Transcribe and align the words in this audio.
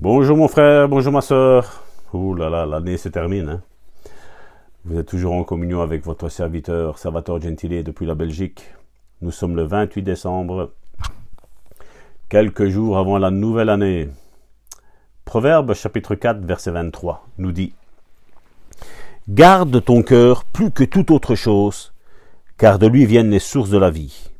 Bonjour 0.00 0.36
mon 0.36 0.46
frère, 0.46 0.88
bonjour 0.88 1.12
ma 1.12 1.20
soeur. 1.20 1.82
Ouh 2.12 2.32
là 2.32 2.48
là, 2.48 2.66
l'année 2.66 2.96
se 2.96 3.08
termine. 3.08 3.48
Hein. 3.48 3.62
Vous 4.84 4.96
êtes 4.96 5.08
toujours 5.08 5.32
en 5.32 5.42
communion 5.42 5.82
avec 5.82 6.04
votre 6.04 6.28
serviteur 6.28 7.00
Salvatore 7.00 7.40
Gentile 7.40 7.82
depuis 7.82 8.06
la 8.06 8.14
Belgique. 8.14 8.62
Nous 9.22 9.32
sommes 9.32 9.56
le 9.56 9.64
28 9.64 10.02
décembre, 10.02 10.70
quelques 12.28 12.68
jours 12.68 12.96
avant 12.96 13.18
la 13.18 13.32
nouvelle 13.32 13.70
année. 13.70 14.08
Proverbe 15.24 15.74
chapitre 15.74 16.14
4 16.14 16.42
verset 16.44 16.70
23 16.70 17.26
nous 17.38 17.50
dit 17.50 17.72
Garde 19.28 19.84
ton 19.84 20.04
cœur 20.04 20.44
plus 20.44 20.70
que 20.70 20.84
toute 20.84 21.10
autre 21.10 21.34
chose, 21.34 21.92
car 22.56 22.78
de 22.78 22.86
lui 22.86 23.04
viennent 23.04 23.30
les 23.30 23.40
sources 23.40 23.70
de 23.70 23.78
la 23.78 23.90
vie. 23.90 24.30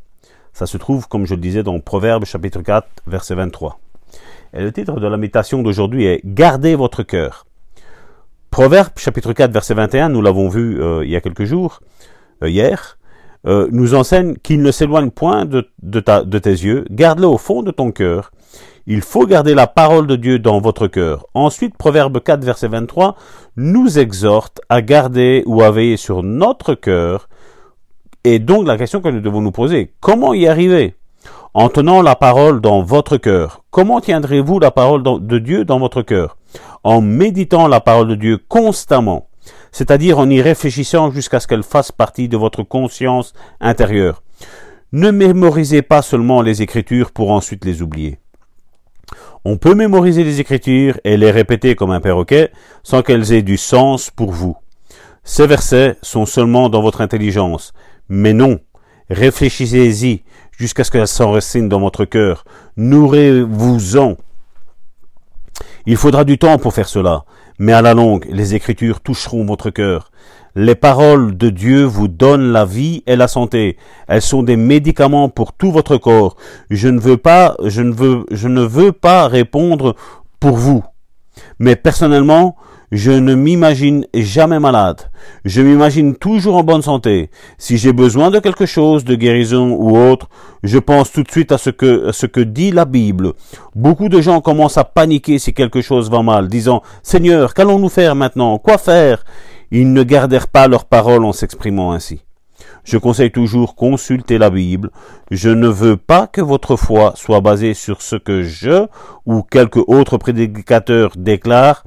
Ça 0.52 0.66
se 0.66 0.76
trouve, 0.76 1.08
comme 1.08 1.26
je 1.26 1.34
le 1.34 1.40
disais, 1.40 1.64
dans 1.64 1.80
Proverbe 1.80 2.26
chapitre 2.26 2.62
4, 2.62 2.86
verset 3.08 3.34
23. 3.34 3.80
Et 4.54 4.62
le 4.62 4.72
titre 4.72 4.98
de 4.98 5.06
la 5.06 5.16
méditation 5.16 5.62
d'aujourd'hui 5.62 6.06
est 6.06 6.20
Gardez 6.24 6.74
votre 6.74 7.02
cœur. 7.02 7.46
Proverbe 8.50 8.92
chapitre 8.96 9.34
4, 9.34 9.52
verset 9.52 9.74
21, 9.74 10.08
nous 10.08 10.22
l'avons 10.22 10.48
vu 10.48 10.82
euh, 10.82 11.04
il 11.04 11.10
y 11.10 11.16
a 11.16 11.20
quelques 11.20 11.44
jours, 11.44 11.80
euh, 12.42 12.48
hier, 12.48 12.98
euh, 13.46 13.68
nous 13.70 13.94
enseigne 13.94 14.36
qu'il 14.36 14.62
ne 14.62 14.70
s'éloigne 14.70 15.10
point 15.10 15.44
de, 15.44 15.68
de, 15.82 16.38
tes 16.38 16.50
yeux, 16.50 16.86
garde-le 16.90 17.26
au 17.26 17.36
fond 17.36 17.62
de 17.62 17.70
ton 17.70 17.92
cœur. 17.92 18.30
Il 18.86 19.02
faut 19.02 19.26
garder 19.26 19.54
la 19.54 19.66
parole 19.66 20.06
de 20.06 20.16
Dieu 20.16 20.38
dans 20.38 20.60
votre 20.60 20.86
cœur. 20.86 21.26
Ensuite, 21.34 21.76
Proverbe 21.76 22.20
4, 22.20 22.42
verset 22.42 22.68
23, 22.68 23.16
nous 23.56 23.98
exhorte 23.98 24.62
à 24.70 24.80
garder 24.80 25.42
ou 25.44 25.60
à 25.62 25.70
veiller 25.70 25.98
sur 25.98 26.22
notre 26.22 26.74
cœur, 26.74 27.28
et 28.24 28.38
donc 28.38 28.66
la 28.66 28.78
question 28.78 29.02
que 29.02 29.10
nous 29.10 29.20
devons 29.20 29.42
nous 29.42 29.52
poser, 29.52 29.92
comment 30.00 30.32
y 30.32 30.46
arriver? 30.48 30.97
En 31.60 31.70
tenant 31.70 32.02
la 32.02 32.14
parole 32.14 32.60
dans 32.60 32.82
votre 32.82 33.16
cœur. 33.16 33.64
Comment 33.72 34.00
tiendrez-vous 34.00 34.60
la 34.60 34.70
parole 34.70 35.02
de 35.02 35.38
Dieu 35.40 35.64
dans 35.64 35.80
votre 35.80 36.02
cœur? 36.02 36.36
En 36.84 37.00
méditant 37.00 37.66
la 37.66 37.80
parole 37.80 38.06
de 38.06 38.14
Dieu 38.14 38.38
constamment, 38.46 39.28
c'est-à-dire 39.72 40.20
en 40.20 40.30
y 40.30 40.40
réfléchissant 40.40 41.10
jusqu'à 41.10 41.40
ce 41.40 41.48
qu'elle 41.48 41.64
fasse 41.64 41.90
partie 41.90 42.28
de 42.28 42.36
votre 42.36 42.62
conscience 42.62 43.32
intérieure. 43.60 44.22
Ne 44.92 45.10
mémorisez 45.10 45.82
pas 45.82 46.00
seulement 46.00 46.42
les 46.42 46.62
Écritures 46.62 47.10
pour 47.10 47.32
ensuite 47.32 47.64
les 47.64 47.82
oublier. 47.82 48.20
On 49.44 49.56
peut 49.56 49.74
mémoriser 49.74 50.22
les 50.22 50.38
Écritures 50.38 51.00
et 51.02 51.16
les 51.16 51.32
répéter 51.32 51.74
comme 51.74 51.90
un 51.90 52.00
perroquet 52.00 52.52
sans 52.84 53.02
qu'elles 53.02 53.32
aient 53.32 53.42
du 53.42 53.56
sens 53.56 54.12
pour 54.12 54.30
vous. 54.30 54.56
Ces 55.24 55.48
versets 55.48 55.96
sont 56.02 56.24
seulement 56.24 56.68
dans 56.68 56.82
votre 56.82 57.00
intelligence, 57.00 57.72
mais 58.08 58.32
non, 58.32 58.60
réfléchissez-y 59.10 60.22
jusqu'à 60.58 60.84
ce 60.84 60.90
qu'elle 60.90 61.08
s'enracine 61.08 61.68
dans 61.68 61.80
votre 61.80 62.04
cœur. 62.04 62.44
Nourrez-vous-en. 62.76 64.16
Il 65.86 65.96
faudra 65.96 66.24
du 66.24 66.36
temps 66.36 66.58
pour 66.58 66.74
faire 66.74 66.88
cela, 66.88 67.24
mais 67.58 67.72
à 67.72 67.80
la 67.80 67.94
longue, 67.94 68.26
les 68.28 68.54
Écritures 68.54 69.00
toucheront 69.00 69.44
votre 69.46 69.70
cœur. 69.70 70.10
Les 70.54 70.74
paroles 70.74 71.36
de 71.36 71.50
Dieu 71.50 71.84
vous 71.84 72.08
donnent 72.08 72.52
la 72.52 72.64
vie 72.64 73.04
et 73.06 73.14
la 73.14 73.28
santé. 73.28 73.76
Elles 74.08 74.22
sont 74.22 74.42
des 74.42 74.56
médicaments 74.56 75.28
pour 75.28 75.52
tout 75.52 75.70
votre 75.70 75.96
corps. 75.96 76.36
Je 76.68 76.88
ne 76.88 76.98
veux 76.98 77.16
pas, 77.16 77.56
je 77.64 77.82
ne 77.82 77.92
veux, 77.92 78.26
je 78.30 78.48
ne 78.48 78.62
veux 78.62 78.92
pas 78.92 79.28
répondre 79.28 79.94
pour 80.40 80.56
vous. 80.56 80.82
Mais 81.60 81.76
personnellement, 81.76 82.56
je 82.90 83.10
ne 83.10 83.34
m'imagine 83.34 84.06
jamais 84.14 84.58
malade. 84.58 85.02
Je 85.44 85.60
m'imagine 85.60 86.16
toujours 86.16 86.56
en 86.56 86.64
bonne 86.64 86.82
santé. 86.82 87.30
Si 87.58 87.76
j'ai 87.76 87.92
besoin 87.92 88.30
de 88.30 88.38
quelque 88.38 88.66
chose, 88.66 89.04
de 89.04 89.14
guérison 89.14 89.72
ou 89.72 89.98
autre, 89.98 90.28
je 90.62 90.78
pense 90.78 91.12
tout 91.12 91.22
de 91.22 91.30
suite 91.30 91.52
à 91.52 91.58
ce 91.58 91.70
que, 91.70 92.40
dit 92.40 92.70
la 92.70 92.84
Bible. 92.84 93.34
Beaucoup 93.74 94.08
de 94.08 94.20
gens 94.20 94.40
commencent 94.40 94.78
à 94.78 94.84
paniquer 94.84 95.38
si 95.38 95.52
quelque 95.52 95.82
chose 95.82 96.10
va 96.10 96.22
mal, 96.22 96.48
disant 96.48 96.82
Seigneur, 97.02 97.54
qu'allons-nous 97.54 97.88
faire 97.90 98.14
maintenant? 98.14 98.58
Quoi 98.58 98.78
faire? 98.78 99.24
Ils 99.70 99.92
ne 99.92 100.02
gardèrent 100.02 100.48
pas 100.48 100.66
leurs 100.66 100.86
paroles 100.86 101.24
en 101.24 101.32
s'exprimant 101.32 101.92
ainsi. 101.92 102.22
Je 102.84 102.96
conseille 102.96 103.30
toujours 103.30 103.74
consulter 103.74 104.38
la 104.38 104.48
Bible. 104.48 104.90
Je 105.30 105.50
ne 105.50 105.68
veux 105.68 105.98
pas 105.98 106.26
que 106.26 106.40
votre 106.40 106.76
foi 106.76 107.12
soit 107.16 107.42
basée 107.42 107.74
sur 107.74 108.00
ce 108.00 108.16
que 108.16 108.42
je 108.42 108.86
ou 109.26 109.42
quelque 109.42 109.80
autre 109.86 110.16
prédicateur 110.16 111.12
déclare. 111.16 111.84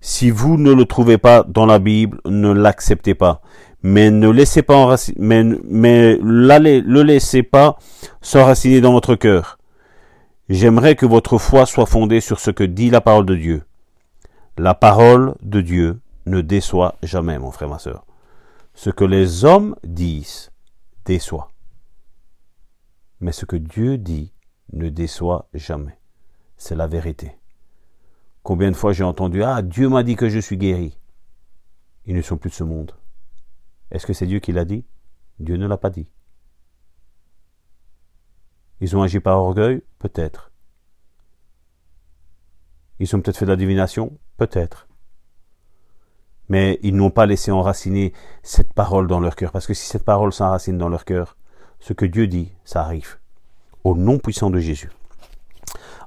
Si 0.00 0.30
vous 0.30 0.56
ne 0.56 0.72
le 0.72 0.86
trouvez 0.86 1.18
pas 1.18 1.42
dans 1.42 1.66
la 1.66 1.78
Bible, 1.78 2.20
ne 2.24 2.50
l'acceptez 2.50 3.14
pas. 3.14 3.42
Mais 3.82 4.10
ne 4.10 4.28
laissez 4.28 4.62
pas 4.62 4.96
mais, 5.16 5.44
mais 5.64 6.18
le 6.22 7.02
laissez 7.02 7.42
pas 7.42 7.78
s'enraciner 8.20 8.80
dans 8.80 8.92
votre 8.92 9.14
cœur. 9.14 9.58
J'aimerais 10.48 10.96
que 10.96 11.06
votre 11.06 11.38
foi 11.38 11.66
soit 11.66 11.86
fondée 11.86 12.20
sur 12.20 12.40
ce 12.40 12.50
que 12.50 12.64
dit 12.64 12.90
la 12.90 13.00
parole 13.00 13.26
de 13.26 13.36
Dieu. 13.36 13.62
La 14.58 14.74
parole 14.74 15.34
de 15.42 15.60
Dieu 15.60 16.00
ne 16.26 16.40
déçoit 16.40 16.96
jamais, 17.02 17.38
mon 17.38 17.50
frère, 17.50 17.68
ma 17.68 17.78
soeur. 17.78 18.04
Ce 18.74 18.90
que 18.90 19.04
les 19.04 19.44
hommes 19.44 19.76
disent 19.84 20.50
déçoit. 21.04 21.50
Mais 23.20 23.32
ce 23.32 23.44
que 23.44 23.56
Dieu 23.56 23.98
dit 23.98 24.32
ne 24.72 24.88
déçoit 24.88 25.48
jamais. 25.54 25.98
C'est 26.56 26.74
la 26.74 26.86
vérité. 26.86 27.39
Combien 28.42 28.70
de 28.70 28.76
fois 28.76 28.92
j'ai 28.92 29.04
entendu 29.04 29.42
Ah, 29.42 29.62
Dieu 29.62 29.88
m'a 29.88 30.02
dit 30.02 30.16
que 30.16 30.28
je 30.28 30.38
suis 30.38 30.56
guéri. 30.56 30.98
Ils 32.06 32.14
ne 32.14 32.22
sont 32.22 32.38
plus 32.38 32.50
de 32.50 32.54
ce 32.54 32.64
monde. 32.64 32.92
Est-ce 33.90 34.06
que 34.06 34.12
c'est 34.12 34.26
Dieu 34.26 34.38
qui 34.38 34.52
l'a 34.52 34.64
dit? 34.64 34.84
Dieu 35.38 35.56
ne 35.56 35.66
l'a 35.66 35.76
pas 35.76 35.90
dit. 35.90 36.08
Ils 38.80 38.96
ont 38.96 39.02
agi 39.02 39.20
par 39.20 39.38
orgueil? 39.38 39.82
Peut-être. 39.98 40.50
Ils 42.98 43.14
ont 43.14 43.20
peut-être 43.20 43.36
fait 43.36 43.44
de 43.44 43.50
la 43.50 43.56
divination? 43.56 44.18
Peut-être. 44.36 44.88
Mais 46.48 46.78
ils 46.82 46.96
n'ont 46.96 47.10
pas 47.10 47.26
laissé 47.26 47.50
enraciner 47.50 48.12
cette 48.42 48.72
parole 48.72 49.06
dans 49.06 49.20
leur 49.20 49.36
cœur. 49.36 49.52
Parce 49.52 49.66
que 49.66 49.74
si 49.74 49.86
cette 49.86 50.04
parole 50.04 50.32
s'enracine 50.32 50.78
dans 50.78 50.88
leur 50.88 51.04
cœur, 51.04 51.36
ce 51.78 51.92
que 51.92 52.06
Dieu 52.06 52.26
dit, 52.26 52.52
ça 52.64 52.82
arrive. 52.82 53.18
Au 53.84 53.96
nom 53.96 54.18
puissant 54.18 54.50
de 54.50 54.58
Jésus. 54.58 54.90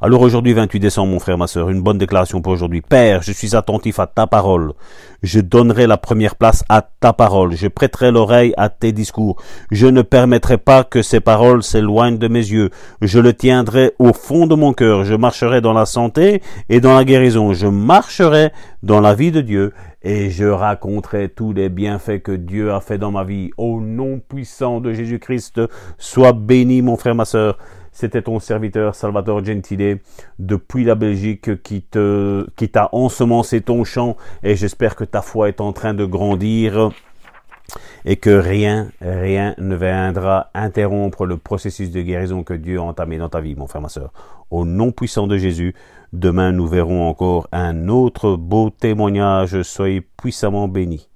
Alors 0.06 0.20
aujourd'hui, 0.20 0.52
28 0.52 0.82
décembre, 0.82 1.14
mon 1.14 1.20
frère, 1.20 1.38
ma 1.38 1.48
soeur, 1.48 1.70
une 1.70 1.82
bonne 1.82 1.98
déclaration 1.98 2.42
pour 2.42 2.52
aujourd'hui. 2.52 2.82
Père, 2.82 3.22
je 3.22 3.32
suis 3.32 3.56
attentif 3.56 4.00
à 4.00 4.06
ta 4.06 4.28
parole. 4.28 4.74
Je 5.22 5.40
donnerai 5.40 5.88
la 5.88 5.96
première 5.96 6.36
place 6.36 6.66
à 6.68 6.82
ta 6.82 7.14
parole. 7.14 7.56
Je 7.56 7.70
prêterai 7.70 8.12
l'oreille 8.12 8.54
à 8.58 8.68
tes 8.68 8.92
discours. 8.92 9.42
Je 9.72 9.88
ne 9.88 10.02
permettrai 10.02 10.58
pas 10.58 10.84
que 10.84 11.02
ces 11.02 11.22
paroles 11.22 11.64
s'éloignent 11.64 12.18
de 12.18 12.28
mes 12.28 12.46
yeux. 12.46 12.70
Je 13.02 13.18
le 13.18 13.34
tiendrai 13.34 13.94
au 13.98 14.12
fond 14.12 14.46
de 14.46 14.56
mon 14.56 14.74
cœur. 14.74 15.06
Je 15.06 15.16
marcherai 15.16 15.62
dans 15.62 15.72
la 15.72 15.86
santé 15.86 16.42
et 16.68 16.82
dans 16.82 16.96
la 16.96 17.06
guérison. 17.06 17.54
Je 17.54 17.68
marcherai 17.68 18.52
dans 18.82 19.00
la 19.00 19.16
vie 19.16 19.32
de 19.32 19.40
Dieu 19.40 19.72
et 20.02 20.30
je 20.32 20.44
raconterai 20.44 21.30
tous 21.30 21.54
les 21.54 21.70
bienfaits 21.70 22.22
que 22.22 22.34
Dieu 22.34 22.74
a 22.74 22.82
fait 22.82 22.98
dans 22.98 23.12
ma 23.12 23.24
vie. 23.24 23.52
Au 23.56 23.80
nom 23.80 24.20
puissant 24.20 24.82
de 24.82 24.92
Jésus-Christ, 24.92 25.62
sois 25.98 26.34
béni, 26.34 26.82
mon 26.82 26.98
frère, 26.98 27.16
ma 27.16 27.24
soeur. 27.24 27.58
C'était 27.94 28.24
ton 28.24 28.40
serviteur 28.40 28.96
Salvatore 28.96 29.46
Gentile 29.46 30.00
depuis 30.40 30.84
la 30.84 30.96
Belgique 30.96 31.62
qui 31.62 31.84
te, 31.84 32.46
t'a 32.72 32.90
ensemencé 32.92 33.62
ton 33.62 33.84
champ 33.84 34.18
et 34.42 34.56
j'espère 34.56 34.96
que 34.96 35.04
ta 35.04 35.22
foi 35.22 35.48
est 35.48 35.62
en 35.62 35.74
train 35.74 35.94
de 35.94 36.04
grandir 36.04 36.90
et 38.04 38.16
que 38.16 38.32
rien, 38.32 38.90
rien 39.00 39.54
ne 39.60 39.76
viendra 39.76 40.50
interrompre 40.56 41.26
le 41.26 41.38
processus 41.38 41.92
de 41.92 42.02
guérison 42.02 42.44
que 42.44 42.56
Dieu 42.56 42.80
a 42.80 42.84
entamé 42.84 43.20
dans 43.20 43.30
ta 43.30 43.42
vie, 43.42 43.56
mon 43.56 43.68
frère, 43.68 43.82
ma 43.82 43.90
soeur. 43.90 44.12
Au 44.50 44.66
nom 44.66 44.92
puissant 44.92 45.28
de 45.28 45.38
Jésus, 45.38 45.76
demain 46.14 46.52
nous 46.52 46.68
verrons 46.68 47.08
encore 47.08 47.48
un 47.52 47.90
autre 47.90 48.36
beau 48.36 48.72
témoignage. 48.72 49.62
Soyez 49.62 50.02
puissamment 50.02 50.68
bénis. 50.68 51.10